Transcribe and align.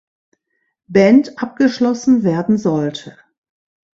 Band 0.87 1.37
abgeschlossen 1.39 2.23
werden 2.23 2.57
sollte. 2.57 3.19